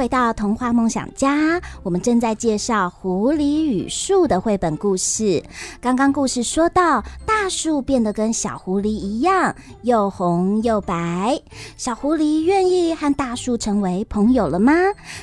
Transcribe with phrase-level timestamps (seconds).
[0.00, 5.44] 回到童话梦想家，我们正在介绍《狐狸与树》的绘本故事。
[5.78, 11.38] 刚刚故事说到，大树变得跟小狐狸一样，又红又白。
[11.76, 14.72] 小狐狸愿意和大树成为朋友了吗？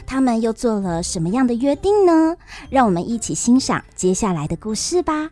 [0.05, 2.37] 他们又做了什么样的约定呢？
[2.69, 5.31] 让我们一起欣赏接下来的故事吧。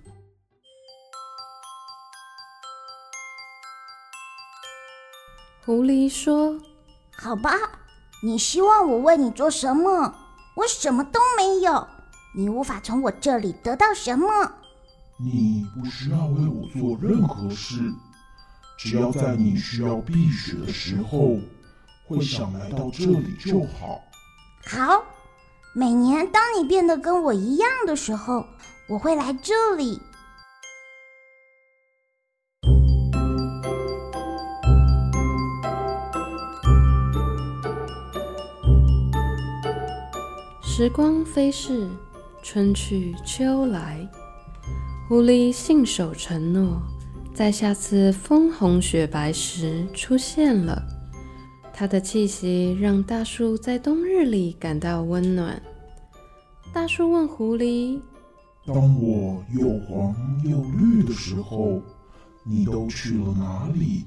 [5.64, 6.60] 狐狸说
[7.16, 7.52] ：“好吧，
[8.26, 10.16] 你希望我为你做什么？
[10.56, 11.88] 我什么都没有，
[12.34, 14.28] 你无法从我这里得到什么。
[15.20, 17.94] 你不需要为我做任何事，
[18.80, 21.38] 只要在你需要避雪的时候，
[22.08, 24.02] 会想来到这里就好。
[24.66, 25.04] 好，
[25.76, 28.44] 每年当你变得跟我一样的时候，
[28.90, 30.02] 我会来这里。”
[40.78, 41.88] 时光飞逝，
[42.44, 44.06] 春去秋来，
[45.08, 46.82] 狐狸信守承诺，
[47.34, 50.84] 在下次枫红雪白时出现了。
[51.74, 55.62] 它的气息让大树在冬日里感到温暖。
[56.74, 57.98] 大树问狐狸
[58.68, 61.82] ：“当我又黄又绿的时候，
[62.44, 64.04] 你都去了哪里？”“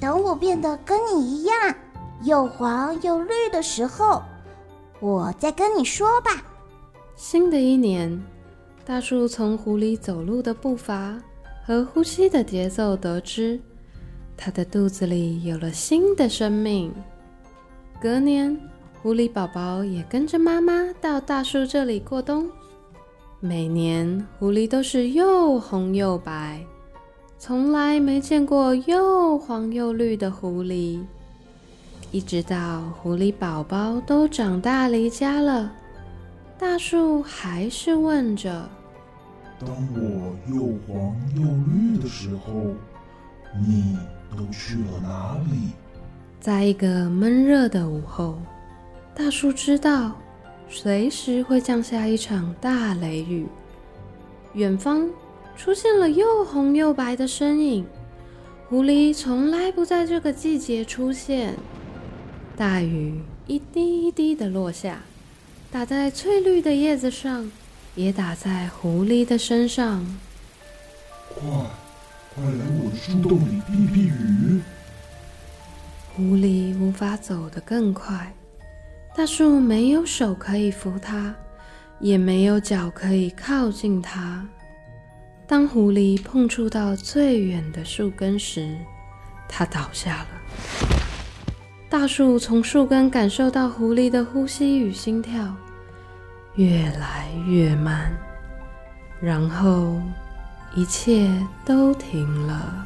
[0.00, 1.56] 等我变得跟你一样，
[2.22, 4.22] 又黄又绿的时候。”
[5.00, 6.42] 我再跟你说吧。
[7.14, 8.22] 新的一年，
[8.84, 11.18] 大树从狐狸走路的步伐
[11.64, 13.60] 和呼吸的节奏得知，
[14.36, 16.92] 它的肚子里有了新的生命。
[18.00, 18.58] 隔年，
[19.02, 22.50] 狐狸宝宝也跟着妈妈到大树这里过冬。
[23.40, 26.64] 每年，狐狸都是又红又白，
[27.38, 31.04] 从来没见过又黄又绿的狐狸。
[32.16, 35.70] 一直到狐狸宝宝都长大离家了，
[36.58, 38.66] 大树还是问着
[39.60, 42.72] ：“当我又黄又绿的时候，
[43.60, 43.98] 你
[44.34, 45.72] 都去了哪里？”
[46.40, 48.38] 在一个闷热的午后，
[49.14, 50.12] 大树知道
[50.70, 53.46] 随时会降下一场大雷雨。
[54.54, 55.06] 远方
[55.54, 57.84] 出现了又红又白的身影，
[58.70, 61.52] 狐狸从来不在这个季节出现。
[62.56, 65.00] 大雨一滴一滴的落下，
[65.70, 67.52] 打在翠绿的叶子上，
[67.94, 70.02] 也打在狐狸的身上。
[71.28, 71.42] 快，
[72.34, 74.62] 快来我的树洞里避避雨！
[76.14, 78.32] 狐狸无法走得更快，
[79.14, 81.34] 大树没有手可以扶它，
[82.00, 84.48] 也没有脚可以靠近它。
[85.46, 88.74] 当狐狸碰触到最远的树根时，
[89.46, 91.05] 它倒下了。
[91.88, 95.54] 大树从树根感受到狐狸的呼吸与心跳，
[96.56, 98.12] 越来越慢，
[99.20, 100.00] 然后
[100.74, 101.30] 一切
[101.64, 102.84] 都停了。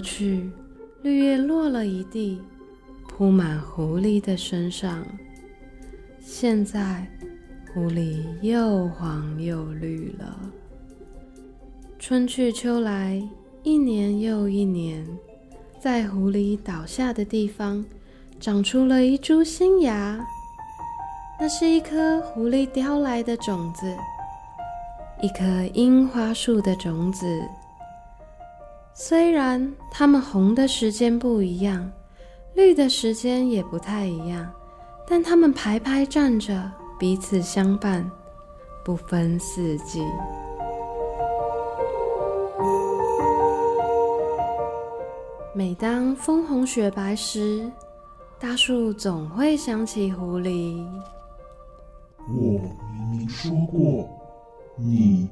[0.00, 0.50] 去，
[1.02, 2.40] 绿叶落了一地，
[3.06, 5.06] 铺满狐狸的身上。
[6.18, 7.06] 现在，
[7.72, 10.38] 狐狸又黄又绿了。
[11.98, 13.22] 春去秋来，
[13.62, 15.06] 一年又一年，
[15.78, 17.84] 在狐狸倒下的地方，
[18.40, 20.18] 长出了一株新芽。
[21.38, 23.86] 那是一颗狐狸叼来的种子，
[25.22, 25.44] 一棵
[25.74, 27.24] 樱花树的种子。
[29.02, 31.90] 虽然它们红的时间不一样，
[32.52, 34.46] 绿的时间也不太一样，
[35.08, 38.08] 但它们排排站着，彼此相伴，
[38.84, 40.04] 不分四季。
[45.54, 47.72] 每当枫红雪白时，
[48.38, 50.86] 大树总会想起狐狸。
[52.28, 52.60] 我
[52.92, 54.06] 明明说过，
[54.76, 55.26] 你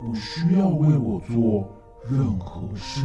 [0.00, 1.64] 不需要为我做。
[2.10, 3.00] 任何事。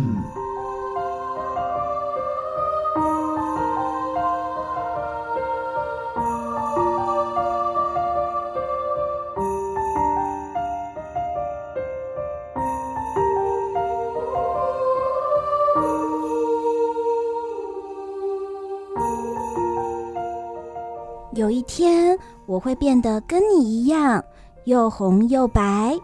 [21.34, 22.18] 有一天，
[22.48, 24.24] 我会变得跟你一样，
[24.64, 25.96] 又红又白。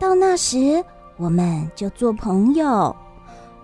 [0.00, 0.84] 到那时，
[1.20, 2.96] 我们就做朋友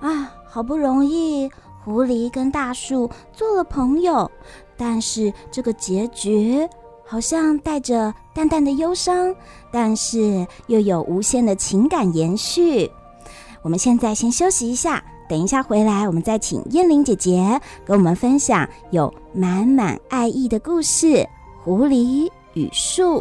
[0.00, 0.30] 啊！
[0.44, 1.50] 好不容易
[1.82, 4.30] 狐狸跟大树做了朋友，
[4.76, 6.68] 但是这个结局
[7.04, 9.34] 好像带着淡淡的忧伤，
[9.70, 12.90] 但是又有无限的情感延续。
[13.62, 21.06] 我们现在先休息一下，等一下回来，我们再请燕玲姐姐跟我们分享有满满爱意的故事
[21.62, 23.18] 《狐狸与树》。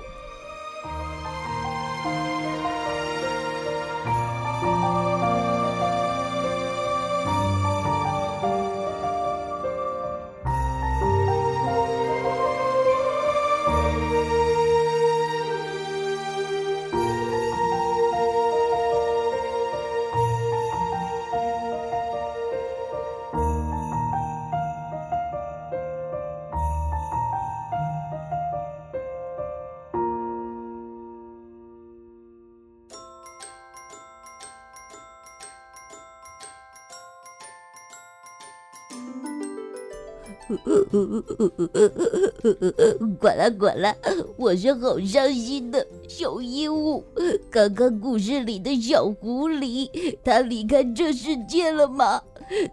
[43.19, 43.95] 管了管了，
[44.37, 47.03] 我是好伤心的小鹦鹉。
[47.49, 49.89] 刚刚故事里的小狐狸，
[50.23, 52.21] 它离开这世界了吗？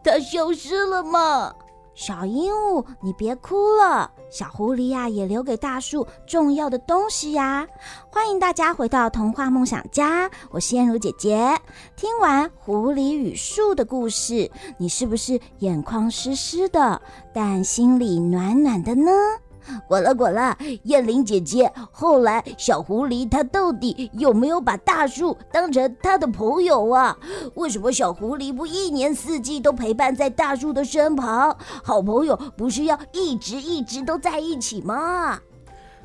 [0.05, 1.55] 它消失了吗？
[1.95, 4.12] 小鹦鹉，你别哭了。
[4.33, 7.69] 小狐狸呀，也留给大树重要的东西呀。
[8.09, 11.55] 欢迎大家回到童话梦想家，我是燕如姐姐。
[11.97, 17.03] 听完狐狸与树的故事，你是不是眼眶湿湿的，
[17.35, 19.11] 但心里暖暖的呢？
[19.89, 27.17] 滚了滚了，燕玲姐姐，后来小狐狸它到底有没有把大树当成它的朋友啊？
[27.55, 31.57] 为什么小狐狸不一年四季都陪伴在大树的身旁？
[31.83, 35.39] 好朋友不是要一直一直都在一起吗？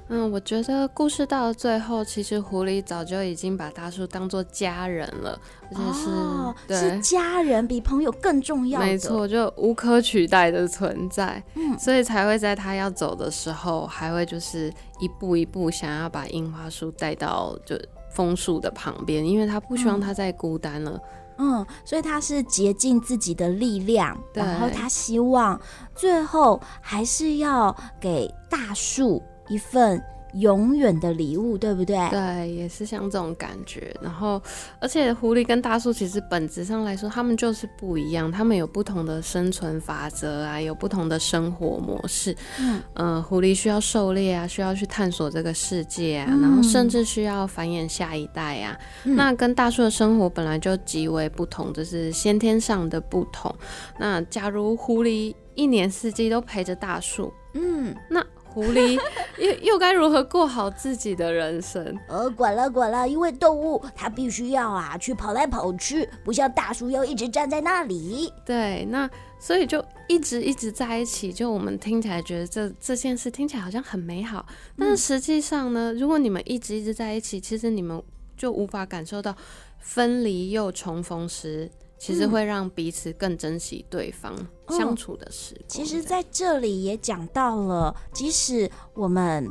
[0.10, 5.38] 嗯，我觉得故事到了最后，其实狐狸早就已经把大树当做家人了，
[5.70, 8.80] 而且是、哦、对是家人，比朋友更重要。
[8.80, 11.44] 没错，就无可取代的存在。
[11.56, 17.78] 嗯，所以才会在他要走的时候，还会就是一步一步想要把樱花树带到就
[18.10, 20.98] 枫树的旁边，因为他不希望他再孤单了。
[21.40, 25.60] 嗯，所以他是竭尽自己的力量，然后他希望
[25.94, 30.02] 最后还是要给大树一份
[30.34, 31.98] 永远的礼物，对不对？
[32.10, 33.96] 对，也是像这种感觉。
[34.02, 34.40] 然后，
[34.80, 42.36] 而且狐狸跟大树其实本质上来说，他们就是不一样，他们有不同的生存法则啊，有不同的生活模式。
[42.60, 48.78] 嗯，呃，狐狸需要狩猎啊，需要去探索这个世界啊，嗯、然后甚至需要繁衍下一代啊。
[49.06, 53.56] 嗯、那跟大树的生活本来就极为不同，这、就是先天上的不同。
[53.98, 58.24] 那假如狐狸一年四季都陪着大树，嗯，那。
[58.58, 59.00] 狐狸
[59.38, 61.96] 又又该如何过好自己的人生？
[62.08, 68.34] 呃，管了管了，因为动物它必须要啊去跑来跑去，不像大叔要一直站在那里。
[68.44, 69.08] 对，那
[69.38, 71.32] 所以就一直一直在一起。
[71.32, 74.44] 就我们听起来觉得这这件事听起来好像很美好，
[74.76, 78.02] 但是实际上呢，如果你们一直一直在一起，其实你们
[78.36, 79.36] 就无法感受到
[79.78, 81.70] 分离又重逢时。
[81.98, 84.36] 其实会让彼此更珍惜对方
[84.70, 85.66] 相处的时光。
[85.68, 89.50] 其实，在这里也讲到了，即使我们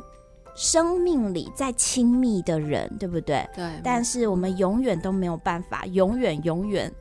[0.55, 3.47] 生命里再亲密的人，对不对？
[3.53, 3.69] 对。
[3.83, 6.91] 但是我们永远都没有办法，永远永远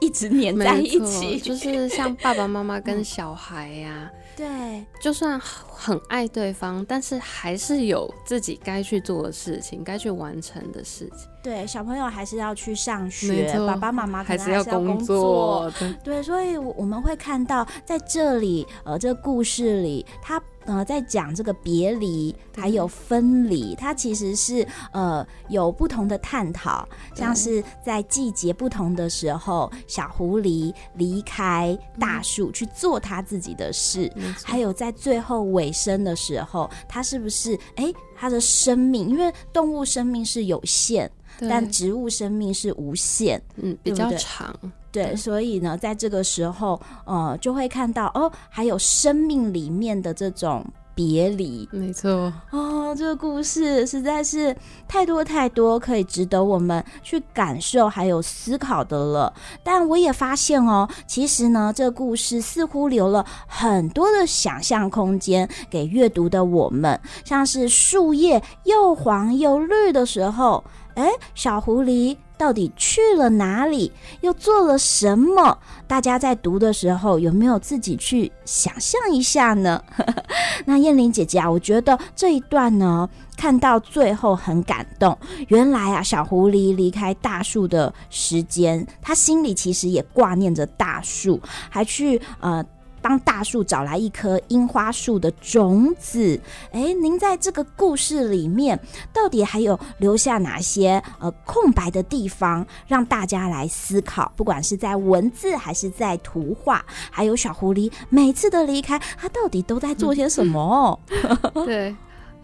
[0.00, 1.38] 一直黏在一起。
[1.38, 4.10] 就是像爸爸妈妈跟 小孩呀、啊。
[4.36, 11.26] 对，就算很爱对方，但是还是有自己该去做的事情，该去完成的事情。
[11.42, 15.72] 对，小朋友还是要去上学，爸爸妈妈还是要工作。
[15.78, 20.40] 对，对，所以我们会看到在这里，呃，这个故事里，他。
[20.66, 44.54] 呃，在讲这个别离还有分离，它其实是呃有不同的探讨，像是在季节不同的时候，小狐狸离开大树去做它自己的事，嗯、还有在最后尾声的时候，它是不是哎，它的生命，因为动物生命是有限，但植物生命是无限，嗯，比较长。
[44.90, 50.64] 对，所以呢，在这个时候，呃，就会看到哦，还有生命里面的这种
[50.94, 51.68] 别离。
[51.70, 54.56] 没错，哦，这个故事实在是
[54.88, 59.30] 太多太多可以值得我们去感受还有思考的了。
[59.62, 70.64] 但我也发现哦，其实呢，这个故事似乎留了很多的想象空间给阅读的我们，像是树叶又黄又绿的时候，
[70.96, 72.16] 哎，小狐狸。
[72.38, 73.90] 到底去了哪里？
[74.20, 75.56] 又做了什么？
[75.86, 79.82] 大家在读的时候有没有自己去想象一下呢？
[80.66, 85.16] 那燕玲姐姐啊，我觉得这一段呢，看到最后很感动。
[85.48, 92.62] 原来啊，小狐狸离开大树的时间，他心里其实也挂念着大树，还去呃
[93.06, 96.40] 帮大树找来一棵樱花树的种子。
[96.72, 98.76] 哎，您在这个故事里面
[99.12, 104.32] 到底还有留下哪些呃空白的地方，让大家来思考？
[104.34, 110.98] 不管是在文字还是在图画，还有小狐狸每次的离开，它到底都在做些什么？
[111.64, 111.94] 对。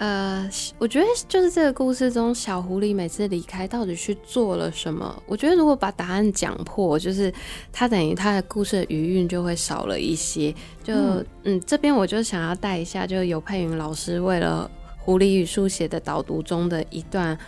[0.02, 5.22] 呃，我觉得就是这个故事中，小狐狸每次离开到底去做了什么？
[5.26, 7.32] 我觉得如果把答案讲破，就是
[7.70, 10.52] 它等于它的故事的余韵就会少了一些。
[10.82, 14.68] 就嗯，嗯，这边我就想要带一下，就尤佩云老师为了
[15.04, 17.38] 《狐狸与书》写的导读中的一段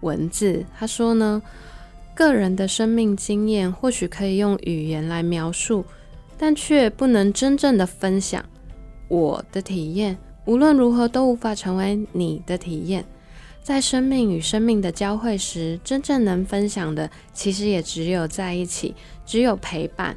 [0.00, 1.40] 文字，他说呢，
[2.12, 5.84] 个人的生命经验或许可以用语言来描述，
[6.36, 8.44] 但却不能真正的分享
[9.06, 10.18] 我的体验。
[10.44, 13.04] 无论如何都无法成为你的体验。
[13.62, 18.94] 在生命与生命的交汇时，真正能分享的，其实也只有在一起，
[19.26, 20.16] 只有陪伴。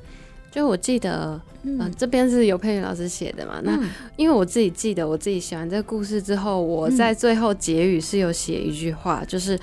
[0.50, 3.60] 就我记得，嗯，呃、这边是由佩云老师写的嘛。
[3.64, 3.78] 那
[4.16, 9.60] 因为我自己记得，我自己写完这个故事之后，我在最后结语是有写一句话，就是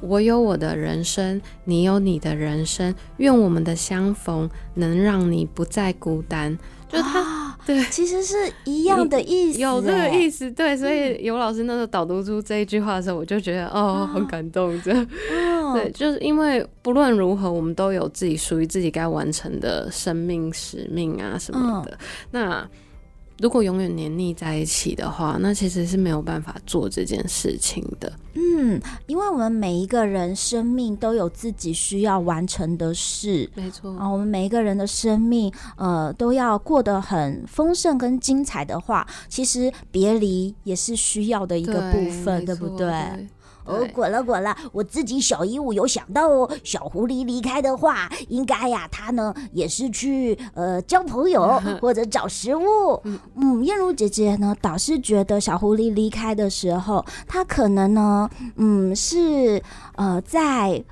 [0.00, 6.56] 我有我的人生，你有你的人生，愿我们的相逢能让你不再孤单。
[6.88, 7.24] 就他、哦、
[7.66, 10.50] 对，其实是一样的意思，有这个意思。
[10.52, 14.80] 对，所以尤老师那时候导读出这一句话的时候，我就觉得哦，很感动。
[14.82, 15.06] 这样，
[15.74, 21.98] 对，就是因为不论如何，我们都有自己属于自己该完成的生命使命啊什么的。
[22.30, 22.66] 那。
[23.38, 28.12] 如果永远黏腻在一起的话，那其实是没有办法做这件事情的。
[28.34, 33.90] 嗯，因为我们每一个人生命都有自己需要完成的事，没错。
[33.98, 42.86] 啊，我们每一个人的生命，呃，都要过得很丰盛跟精彩的话，其实别离也是需要的一个部分，对，对不对？
[42.86, 43.28] 对
[43.66, 44.56] 哦，滚了滚了！
[44.72, 53.00] 我自己小鹦鹉有想到哦，小狐狸离开的话，应该呀，它呢也是去呃交朋友 或者找食物。
[53.34, 59.62] 嗯，燕如姐姐呢倒是觉得小狐狸离开的时候，它可能呢，嗯，是
[59.96, 60.82] 呃在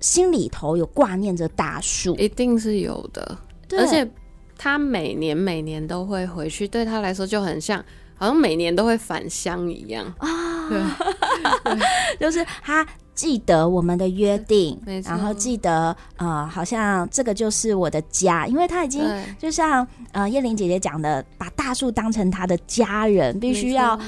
[0.00, 3.36] 心里头有挂念着大树，一定是有的。
[3.68, 4.08] 对，而且
[4.56, 7.84] 他每年每年都会回去，对他来说就很像。
[8.14, 10.30] 好像每年都会返乡一样啊，对，
[12.20, 14.78] 就是他记得我们的约定，
[15.10, 19.02] 然后记得呃，好像这个就是我的家，因为他已经
[19.38, 23.98] 就像呃叶玲姐姐讲的，把大树当成他的家人，必须要。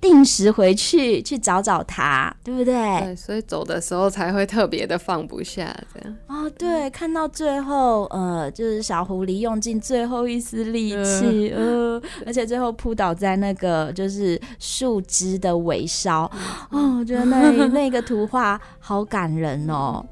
[0.00, 2.74] 定时回去去找找他，对不对？
[3.00, 6.16] 对，所以走的时候才会特别的放不下，这样。
[6.26, 16.30] 哦，对，看到最后，呃，就是小狐狸用尽最后一丝力气，呃，呃，而且最后扑倒在那个就是树枝的尾梢，
[16.70, 20.04] 哦，我觉得那那个图画好感人哦。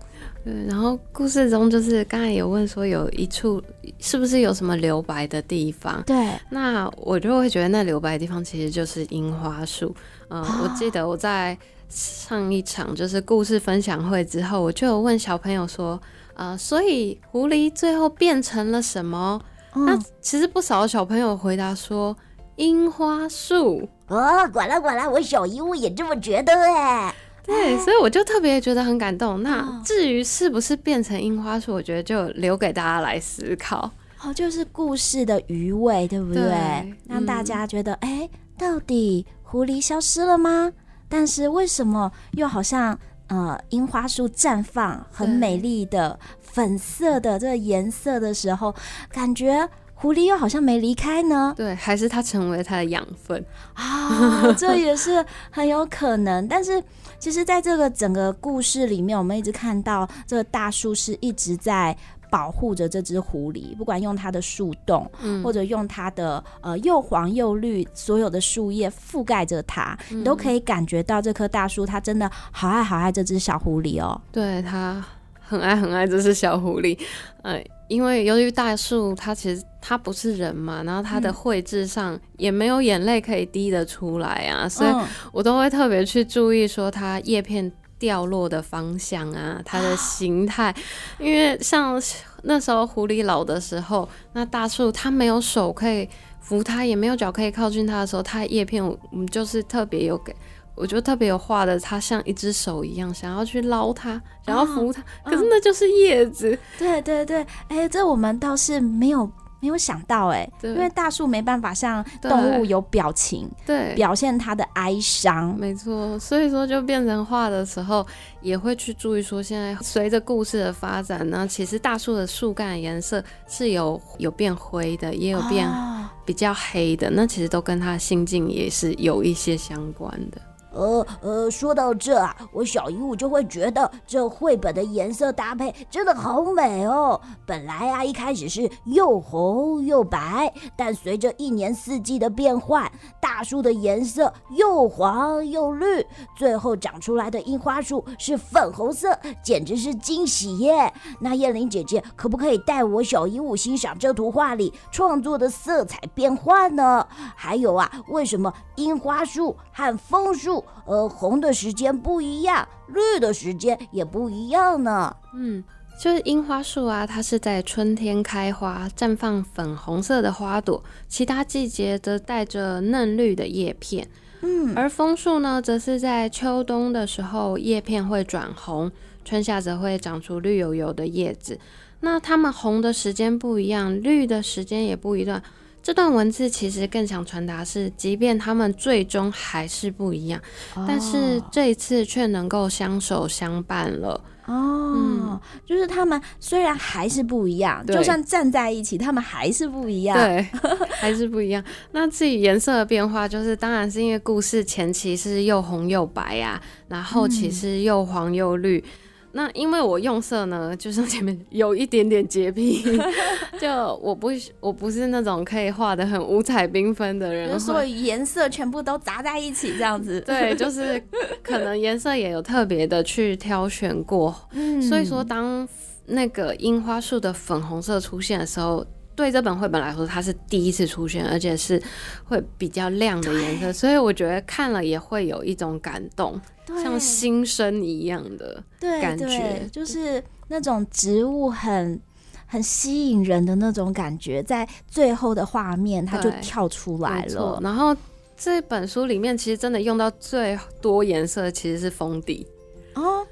[0.44, 3.62] 对，然后故事中就是刚才有问说有一处
[3.98, 6.02] 是不是有什么留白的地方？
[6.04, 9.94] 对，那我就会觉得那留白的地方其实就是樱花树。
[10.28, 11.56] 嗯、呃，我记得我在
[11.88, 16.00] 上一场就是故事分享会之后，我就有问小朋友说，
[16.34, 19.40] 呃，所以狐狸最后变成了什么？
[19.74, 22.16] 嗯、那其实不少小朋友回答说
[22.56, 23.88] 樱花树。
[24.08, 27.14] 哦，管了管了，我小鹦鹉也这么觉得哎。
[27.48, 29.42] 对，所以我就特别觉得很感动。
[29.42, 33.90] 那至于是不是变成樱花树，我觉得就留给大家来思考。
[34.22, 36.42] 哦，就是故事的余味，对不对？
[36.42, 40.70] 对，让大家觉得，哎、嗯，到底狐狸消失了吗？
[41.08, 48.74] 但是为什么又好像呃樱花树绽放很美丽的粉色的这个颜色的时候，
[49.10, 49.66] 感觉。
[50.00, 56.46] 狐狸又好像没离开呢，对，还是它成为它的养分啊、哦，这也是很有可能。
[56.46, 56.80] 但是，
[57.18, 61.96] 其实，在这个整个故事里面，我们一直看到这个大树是一直在
[62.30, 74.20] 保护着这只狐狸，不管用它的树洞，嗯，或者用它的呃又黄又绿所有的树叶覆盖着它，嗯，你都可以感觉到这棵大树它真的好爱好爱这只小狐狸哦。
[74.30, 75.02] 对，它
[75.48, 76.98] 很爱很爱这只小狐狸，
[77.42, 77.62] 呃。
[77.88, 84.92] 因为由于大树它其实它不是人嘛，然后它的绘制上也没有眼泪可以滴得出来啊，嗯、所以
[85.32, 90.74] 我都会特别去注意说它叶片掉落的方向啊， 它的形态，
[91.18, 91.98] 因为像
[92.42, 96.06] 那时候狐狸老的时候，那大树它没有手可以
[96.40, 100.36] 扶它，也没有脚可以靠近它的时候，它的叶片我们就是特别有给。
[100.78, 106.56] 我觉得特别有画的，它像一只手一样，想要去捞它，想要扶它，哦、可是那就是叶子。
[106.78, 109.28] 对对对，哎、欸，这我们倒是没有
[109.60, 115.54] 没有想到、欸，哎，因为大树没办法像动物有表情，对，表现它的哀伤。
[115.58, 118.06] 没错，所以说就变成画的时候，
[118.40, 125.68] 也会去注意说，现在随着故事的发展呢，其实大树的树干颜色是有有变灰的，也有变。
[125.68, 125.96] 哦
[126.28, 130.38] 比较黑的，那其实都跟他的心境也是有一些相关的。
[130.78, 137.20] 呃呃，说到这啊，我小鹦鹉就会觉得这绘本的颜色搭配真的好美哦。
[137.44, 142.88] 本来啊，一开始是又红又白，但随着一年四季的变换，
[143.20, 146.06] 大树的颜色又黄又绿，
[146.36, 150.92] 最后长出来的樱花树是粉红色，简直是惊喜耶！
[151.18, 157.04] 那燕玲姐姐可不可以带我小鹦鹉欣赏这图画里创作的色彩变换呢？
[157.34, 160.64] 还有啊，为什么樱花树和枫树？
[160.84, 165.14] 呃，红的时间不一样，绿的时间也不一样呢。
[165.34, 165.62] 嗯，
[166.00, 174.08] 就是樱花树啊，它是在春天开花，绽放粉红色的花朵；其他季节则带着嫩绿的叶片。
[174.40, 178.90] 嗯，而枫树呢，则是在秋冬的时候，叶片会转红，
[179.24, 181.58] 春夏则会长出绿油油的叶子。
[182.00, 185.42] 那它们红的时间不一样，绿的时间也不一样。
[185.88, 190.38] 这段文字其实更想传达是，即便他们最终还是不一样，
[190.74, 194.20] 哦、但是这一次却能够相守相伴了。
[194.44, 200.14] 哦，嗯、就是他们虽然还是不一样，就算站在一起，他们还是不一样。
[200.18, 200.46] 对，
[201.00, 201.64] 还是不一样。
[201.92, 208.76] 那至于颜色的变化，就是当然是因为故事前期是又红又白呀、啊，然后后期是又黄又绿。
[208.76, 212.82] 嗯那因为我用色呢， 就是前面有一点点洁癖，
[213.60, 213.68] 就
[214.02, 214.28] 我不
[214.60, 220.20] 我不是那种可以画的很五彩缤纷的人，所以颜色全部都杂在一起这样子。
[220.26, 221.02] 对，就是
[221.42, 225.68] 可能颜色也有特别的去挑选过，嗯，所以说当
[226.06, 228.84] 那个樱花树的粉红色出现的时候。
[229.18, 231.82] 对这本绘本来说，它是第一次出现，而且是
[232.24, 238.62] 会比较亮的颜色，所以我觉得看了也会有一种感动，像新生一样的
[239.02, 242.00] 感觉，就是那种植物很
[242.46, 247.58] 很吸引人的那种感觉，在最后的画面它就跳出来了。
[247.60, 247.96] 然后
[248.36, 252.46] 这本书里面其实真的用到最多颜色其实是封底
[252.94, 253.26] 哦，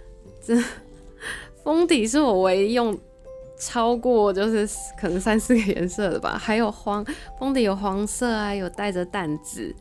[0.45, 0.61] 这
[1.63, 2.99] 封底是我唯一用。
[3.59, 4.69] 超过就是
[5.01, 7.05] 可能三四个 颜色的吧，还有黄
[7.39, 9.75] 封底有黄色啊，有带着淡紫，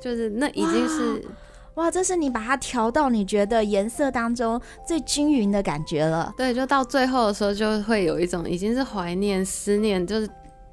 [0.00, 1.24] 就是那已经是
[1.74, 6.34] 哇，哇，这是你把它调到你觉得颜色当中最均匀的感觉了。
[6.36, 10.28] 对，就到最后的时候就会有一种已经是怀念、思念，就是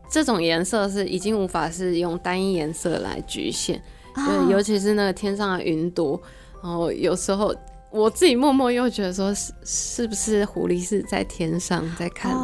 [0.09, 3.81] 这种颜色是已经无法是用单一颜色来局限，
[4.13, 6.21] 对，哦、尤其是那个天上的云朵，
[6.61, 7.55] 然后有时候。
[7.95, 12.35] 我自己默默又觉得说，是是不是狐狸是在天上在看，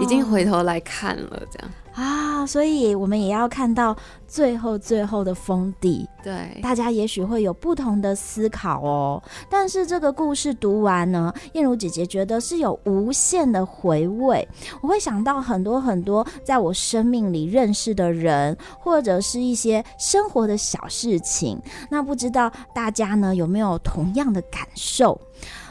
[0.00, 1.70] 已经回头来看了这样。
[1.94, 6.08] 啊，所以我们也要看到最后最后的封底。
[6.22, 9.22] 对，大家也许会有不同的思考哦。
[9.48, 14.46] 但是这个故事读完呢，燕如姐姐觉得是有无限的回味。
[14.82, 21.60] 我会想到很多很多在我生命里认识的人，或者是一些生活的小事情。
[21.90, 25.18] 那不知道大家呢有没有同样的感受？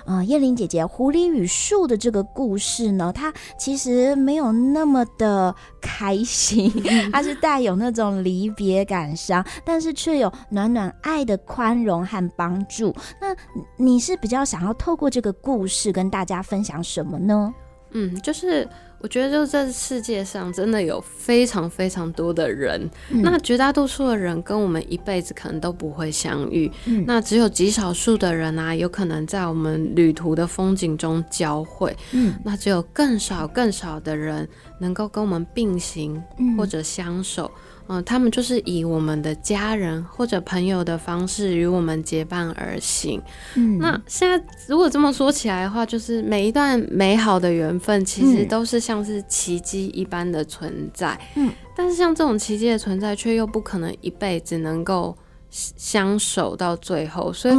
[0.06, 6.72] 啊、呃，燕玲姐姐《狐狸与树》的这个故事呢，它其实没有那么的开心，
[7.12, 12.96] 它是带有那种离别感伤，但是却有暖暖爱的宽容和帮助。
[13.22, 13.36] 那
[13.78, 17.54] 你是比较想要透过这个故事跟大家分享什么呢？
[17.92, 18.68] 嗯，就是。
[19.02, 34.48] 我觉得，就这世界上真的有非常非常多的人，嗯、那绝大多数的人跟我们一辈子可能都不会相遇，嗯、那只有极少数的人啊，有可能在我们旅途的风景中交汇，嗯，那只有更少更少的人
[34.80, 36.22] 能够跟我们并行
[36.58, 37.50] 或者相守。
[37.90, 43.20] 呃，他们就是以我们的家人或者朋友的方式与我们结伴而行。
[43.56, 51.20] 嗯，那现在如果这么说起来的话，就是每一段美好的缘分，其实都是像是奇迹一般的存在。
[51.34, 55.18] 嗯，但是像这种奇迹的存在，却又不可能一辈子能够
[55.50, 57.34] 相守到最后。
[57.34, 57.56] 所以，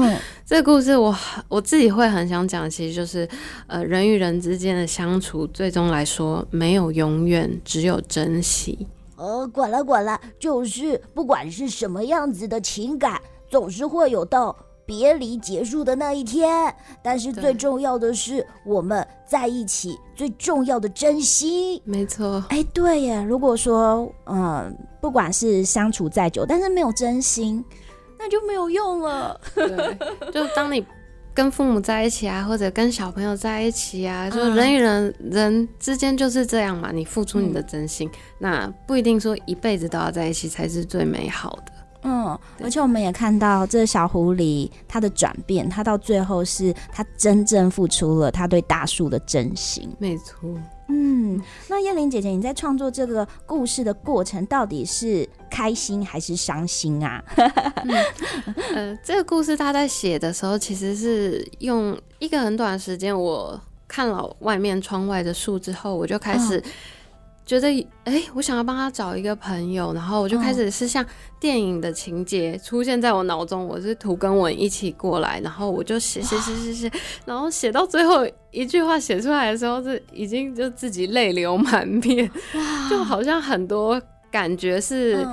[0.46, 1.12] 这个故事我
[1.48, 3.28] 我自己会很想讲，其实就是
[3.66, 8.86] 呃，人与人之间的相处，最终来说没有永远，只有珍惜。
[9.20, 14.56] 呃，管了管了，就是不管是什么样子的情感，总是会有到
[14.86, 16.74] 别离结束的那一天。
[17.02, 21.82] 但是最重要的是，我们在一起最重要的珍惜。
[21.84, 23.22] 没错，哎，对耶。
[23.22, 27.62] 如果说，嗯、呃，不管是相处再久，但是没有真心，
[28.18, 29.38] 那就没有用了。
[29.54, 29.98] 对，
[30.32, 30.82] 就是当你。
[31.32, 36.90] 跟父母在一起啊，或者跟小朋友在一起啊，就人与人人之间就是这样嘛。
[36.92, 41.72] 你付出你的真心，嗯、那不一定说一辈子都要在一起才是最美好的。
[42.02, 49.88] 嗯，而且我们也看到这小狐狸它的转变，它到最后是它真正付出了它对大树的真心。
[49.98, 50.50] 没错。
[50.90, 57.22] 嗯，那燕玲姐姐，你在创作这个故事的过程，到底是开心还是伤心啊？
[57.36, 58.04] 嗯，
[58.74, 66.62] 呃，这个故事他在写的时候，其实是用一个很短的时间，我看了外面窗外的树之后，我就开始。
[67.46, 67.68] 觉得
[68.04, 71.04] 哎、欸，我想要帮他找一个朋友，然后我就开始是像
[71.40, 76.92] 电影的情节出现在我脑中，我是图跟文一起过来，然后我就写写写写写，
[77.24, 82.30] 然后写到最后一句话写出来的时候，是已经就自己泪流满面，
[82.88, 84.00] 就好像很多
[84.30, 85.26] 感觉是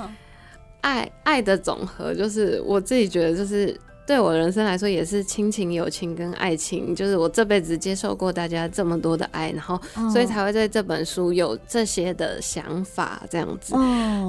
[0.80, 3.78] 爱爱的总和，就是我自己觉得就是。
[4.08, 9.78] 对我人生来说，也是亲情、友情跟爱情，就是我这辈子接受过大家这么多的爱，然后
[10.10, 13.74] 所以才会对这本书有这些的想法，这样子。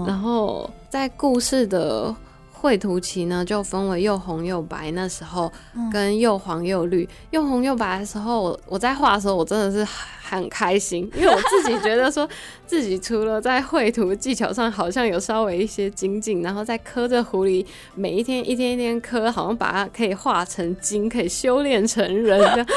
[0.05, 2.13] 然后在故事的
[2.59, 5.51] 绘图期呢，就分为又红又白，那时候
[5.91, 7.07] 跟又黄又绿。
[7.31, 9.89] 又红又白的时候，我我在画的时候，我真的是。
[10.29, 12.29] 很开心， 因为我自己觉得说，
[12.63, 22.67] 自己除了在绘图技巧上好像有稍微一些精进，然后在刻这狐狸，每一天一天一天刻，好像把它可以画成精，可以修炼成人，这 样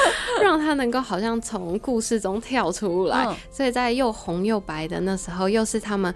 [0.42, 3.28] 让它能够好像从故事中跳出来。
[3.50, 6.14] 所以在又红又白的那时候，又是他们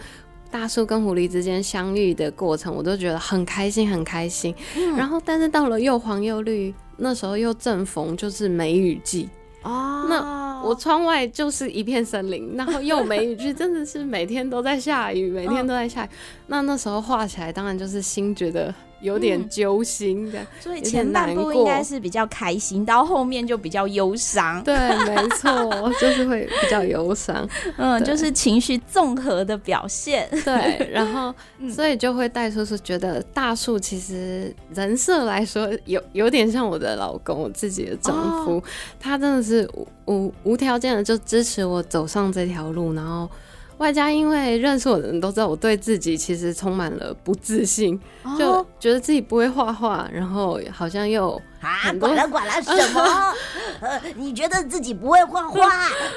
[0.50, 4.54] 大树跟狐狸之间相遇的过程，我都觉得很开心，很开心。
[4.96, 9.28] 然后，但是到了又黄又绿，那时候又正逢就是梅雨季。
[9.62, 16.08] 哦，那我窗外就是一片森林，然后又梅雨季，真的是每天都在下雨，每天都在下雨。
[16.46, 18.74] 那那时候画起来，当然就是心觉得。
[19.00, 24.62] 有点揪心的，所以前半部应该是比较开心，到后面就比较忧伤。
[24.62, 27.48] 对，没错，就是会比较忧伤。
[27.76, 30.28] 嗯，就是情绪综合的表现。
[30.44, 31.34] 对，然后
[31.70, 38.62] 所以就会带出是觉得大树其实人设来说有有点像我的老公，我自己的丈夫，
[38.98, 43.28] 他真的是无无无条件的就支持我走上这条路，然后。
[43.78, 53.34] 外加因为认识我的人都知道，我对自己其实充满了不自信，哦，就觉得自己不会画画，然后好像又啊，管了管了 什么？
[53.80, 55.68] 呃，你觉得自己不会画画？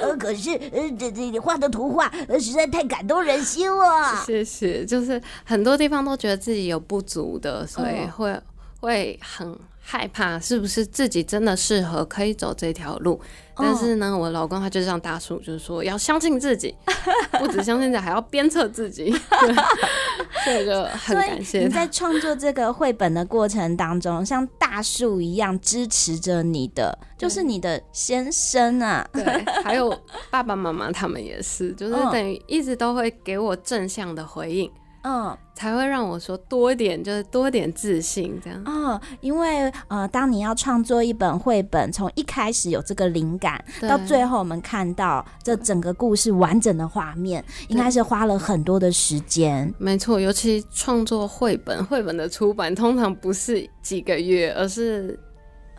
[0.01, 4.15] 呃，可是呃，这这你画的图画呃实在太感动人心了。
[4.25, 8.41] 谢谢，就是很多地方都觉得自己有不足的，所以会、哦、
[8.79, 9.57] 会很。
[9.91, 13.19] 害怕是不是自己真的适合可以走这条路？
[13.55, 16.75] 但是呢，我老公他就像大树，就是说要相信自己，
[17.39, 19.11] 不止相信自己，还要鞭策自己。
[20.45, 21.61] 所以就很感谢。
[21.61, 29.23] 你在创作这个绘本的过程当中，像大树一样支持着你的，就是你的先生啊，对，
[29.63, 29.89] 还有
[30.29, 34.71] 爸爸妈妈他们也是，就是等于一直都会给我正向的回应。
[35.03, 38.61] 嗯，才会让我说多一点，就是多一点自信这样。
[38.65, 49.73] 嗯，因为呃，当你要创作一本绘本，从一开始有这个灵感，到最后我们看到这整个故事完整的画面，应该是花了很多的时间。
[49.77, 55.17] 没错，尤其创作绘本，绘本的出版通常不是几个月，而是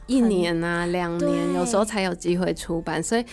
[0.07, 3.25] 一年啊、两年，有时候才有机会出版，所以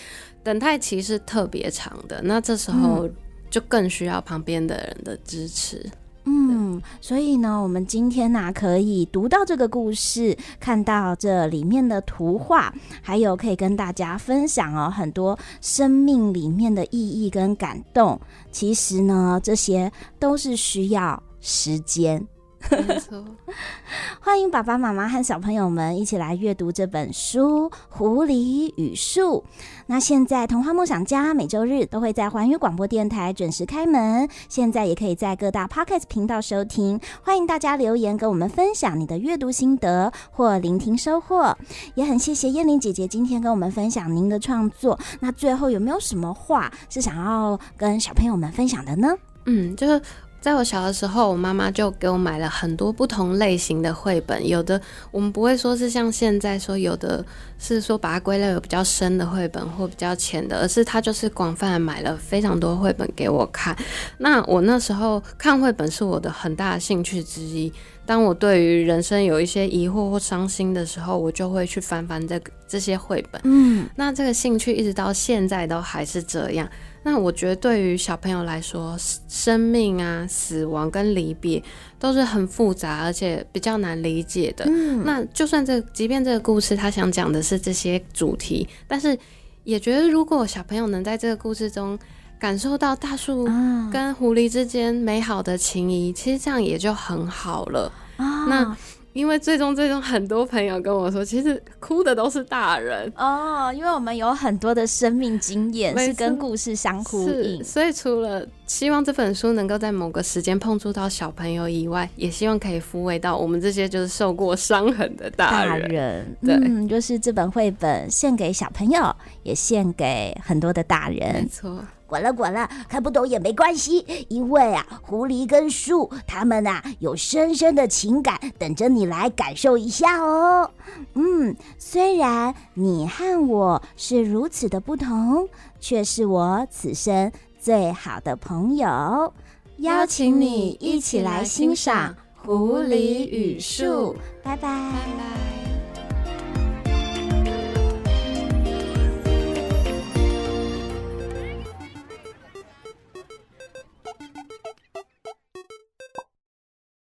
[0.42, 2.20] 等待期是特别长的。
[2.22, 3.08] 那这时候。
[3.50, 5.84] 就更需要旁边的人的支持。
[6.24, 18.20] 嗯，所以呢，我们今天呢、可以读到这个故事，看到这里面的图画，还有可以跟大家分享哦很多生命里面的意义跟感动。
[18.52, 22.22] 其实呢，这些都是需要时间。
[22.70, 23.24] 没错，
[24.20, 29.44] 欢迎爸爸妈妈和小朋友们一起来阅读这本书《狐狸与树》。
[29.86, 37.00] 那现在童话梦想家每周日都会在环宇广播电台准时开门，现在也可以在各大 Pocket 频道收听。
[37.22, 41.56] 欢迎大家留言跟我们分享你的阅读心得或聆听收获。
[41.94, 44.98] 也很谢谢燕玲姐姐今天跟我们分享您的创作。
[45.20, 49.16] 那最后有没有什么话是想要跟小朋友们分享的呢？
[49.46, 50.02] 嗯，就是。
[50.40, 54.46] 在我小的时候，我妈妈就给我买了很多不同类型的绘本。
[54.46, 57.24] 有的我们不会说是像现在说，有的
[57.58, 63.76] 是说把它归类为比较深的绘本或比较浅的，而是她就是广泛的买了非常多绘本给我看。
[64.18, 67.72] 那我那时候看绘本是我的很大的兴趣之一。
[68.06, 73.38] 当我对于人生有一些疑惑或伤心的时候，我就会去翻翻这这些绘本。
[73.44, 76.66] 嗯，那这个兴趣一直到现在都还是这样。
[77.02, 78.96] 那我觉得，对于小朋友来说，
[79.28, 81.62] 生命啊、死亡跟离别
[81.98, 84.64] 都是很复杂，而且比较难理解的。
[84.68, 89.16] 嗯，那就算这，即便这个故事他想讲的是这些主题，但是
[89.64, 91.98] 也觉得，如果小朋友能在这个故事中
[92.38, 93.48] 感受到大树
[93.92, 97.92] 跟狐狸之间美好的情谊，其实这样也就很好了。
[98.16, 98.46] 啊。
[98.46, 98.76] 那
[99.18, 115.82] 因为最终最终很多朋友跟我说，其实哭的都是大人哦，因为我们有很多的生命经验是跟故事相呼应，所以除了希望这本书能够在某个时间碰触到小朋友以外，也希望可以抚慰到我们这些就是受过伤痕的大人。
[115.82, 121.42] 大人，对，嗯，就是这本绘本献给小朋友，也献给很多的大人。
[121.42, 121.84] 没错。
[122.08, 130.70] 管了管了，看不懂也没关系，因为啊，狐狸跟树他们啊有深深的情感等着你来感受一下哦。
[131.14, 135.46] 嗯，虽然你和我是如此的不同，
[135.78, 139.32] 却是我此生最好的朋友。
[139.78, 142.12] 邀请你一起来欣赏
[142.46, 144.14] 《狐狸与树》。
[144.42, 144.68] 拜拜。
[144.68, 145.77] 拜拜。